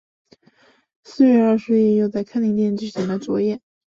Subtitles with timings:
[1.03, 3.61] 四月二十日又在康宁殿举行了会酌宴。